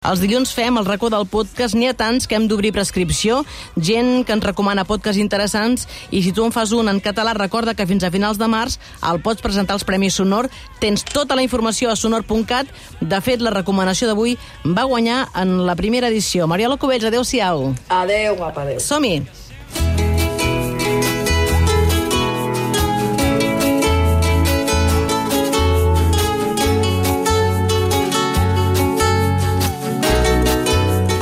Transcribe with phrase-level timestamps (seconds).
[0.00, 1.74] Els dilluns fem el racó del podcast.
[1.76, 3.42] N'hi ha tants que hem d'obrir prescripció,
[3.76, 7.74] gent que ens recomana podcasts interessants, i si tu en fas un en català, recorda
[7.76, 8.78] que fins a finals de març
[9.10, 10.48] el pots presentar als Premis Sonor.
[10.80, 12.72] Tens tota la informació a sonor.cat.
[13.02, 16.48] De fet, la recomanació d'avui va guanyar en la primera edició.
[16.48, 17.74] Mariola Cubells, adeu-siau.
[18.00, 18.80] Adeu, guapa, adeu.
[18.80, 19.49] Som-hi!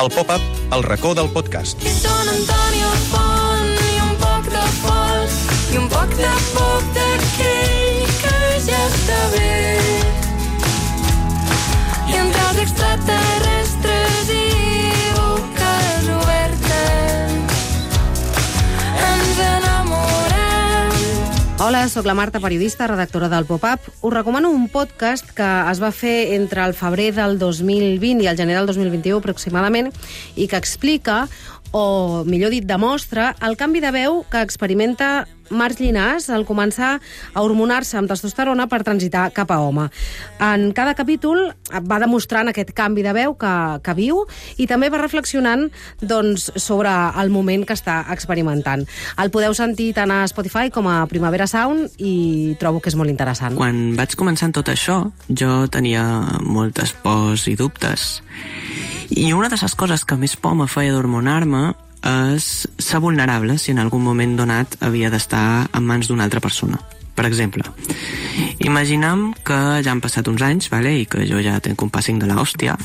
[0.09, 0.41] El pop-up,
[0.73, 1.83] el racó del podcast.
[1.99, 5.37] Són Antonio Font i un poc de pols
[5.75, 7.58] i un poc de poc d'aquell
[21.61, 23.81] Hola, sóc la Marta, periodista, redactora del Pop-Up.
[24.01, 28.39] Us recomano un podcast que es va fer entre el febrer del 2020 i el
[28.39, 29.91] gener del 2021 aproximadament
[30.39, 31.25] i que explica
[31.73, 37.43] o, millor dit, demostra el canvi de veu que experimenta Marc Llinàs al començar a
[37.43, 39.89] hormonar-se amb testosterona per transitar cap a home.
[40.45, 41.51] En cada capítol
[41.89, 44.25] va demostrant aquest canvi de veu que, que viu
[44.59, 45.69] i també va reflexionant
[46.01, 48.85] doncs, sobre el moment que està experimentant.
[49.19, 53.13] El podeu sentir tant a Spotify com a Primavera Sound i trobo que és molt
[53.13, 53.57] interessant.
[53.59, 56.05] Quan vaig començar en tot això, jo tenia
[56.45, 58.19] moltes pors i dubtes.
[59.11, 61.73] I una de les coses que més por me feia d'hormonar-me
[62.35, 66.79] és ser vulnerable si en algun moment donat havia d'estar en mans d'una altra persona.
[67.19, 67.65] Per exemple,
[68.63, 72.21] imaginem que ja han passat uns anys vale, i que jo ja tenc un passing
[72.23, 72.77] de l'hòstia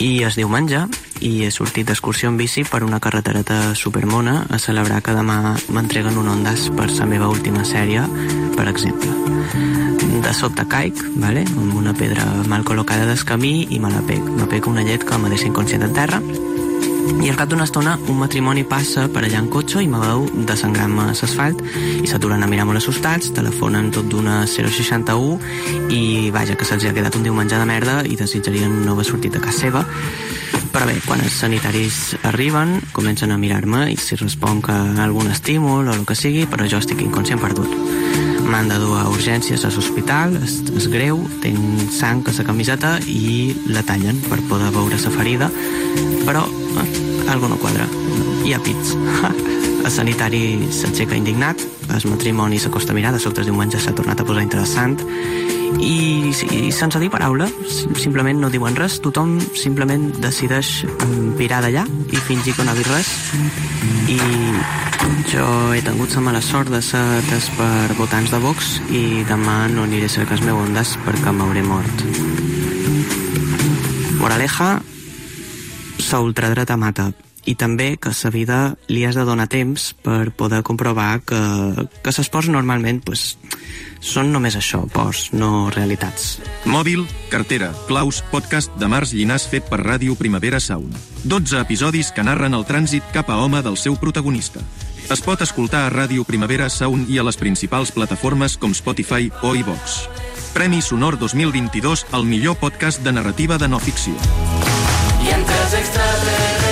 [0.00, 0.86] i es diumenge
[1.20, 6.18] i he sortit d'excursió en bici per una carretereta supermona a celebrar que demà m'entreguen
[6.18, 8.04] un Ondas per la meva última sèrie,
[8.56, 9.12] per exemple.
[10.20, 11.44] De sobte caic, vale?
[11.44, 14.24] amb una pedra mal col·locada del camí i me la pec.
[14.24, 16.22] Me pec una llet que me deixa inconscient en terra
[17.20, 20.26] i al cap d'una estona un matrimoni passa per allà en cotxe i me veu
[20.48, 25.38] desangrant-me a l'asfalt i s'aturen a mirar molt assustats, telefonen tot d'una 061
[25.96, 29.36] i vaja que se'ls ha quedat un diumenge de merda i desitjarien no haver sortit
[29.36, 29.84] de casa seva
[30.70, 35.88] però bé, quan els sanitaris arriben comencen a mirar-me i si responc a algun estímul
[35.88, 37.74] o el que sigui però jo estic inconscient perdut
[38.50, 42.96] m'han de dur a urgències a l'hospital, és, és greu, tinc sang a la camiseta
[43.06, 45.50] i la tallen per poder veure la ferida,
[46.26, 46.44] però
[46.82, 46.90] eh,
[47.30, 47.86] algo no quadra.
[48.44, 48.96] Hi ha pits.
[49.80, 50.42] El sanitari
[50.74, 54.98] s'aixeca indignat, el matrimoni s'acosta a mirar, de sobte diumenge s'ha tornat a posar interessant,
[55.78, 57.46] i, i sense dir paraula,
[57.96, 60.84] simplement no diuen res, tothom simplement decideix
[61.38, 63.12] virar d'allà i fingir que no ha vist res,
[64.10, 64.18] i
[65.30, 69.62] jo he tingut la mala sort de ser atès per votants de Vox i demà
[69.72, 72.06] no aniré a cercar el meu ondes perquè m'hauré mort.
[74.20, 74.74] Moraleja,
[76.00, 77.10] sa ultradreta mata
[77.44, 78.58] i també que a la vida
[78.88, 81.40] li has de donar temps per poder comprovar que,
[82.02, 83.36] que les pors normalment pues,
[84.00, 86.40] són només això, pors, no realitats.
[86.64, 90.96] Mòbil, cartera, claus, podcast de Març Llinàs fet per Ràdio Primavera Sound.
[91.24, 94.64] 12 episodis que narren el trànsit cap a home del seu protagonista.
[95.10, 99.54] Es pot escoltar a Ràdio Primavera Sound i a les principals plataformes com Spotify o
[99.58, 100.00] iVox.
[100.54, 104.14] Premi Sonor 2022 al millor podcast de narrativa de no ficció.
[105.20, 106.69] I entre els extraterrestres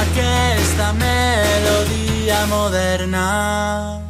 [0.00, 4.05] Aquesta melodia moderna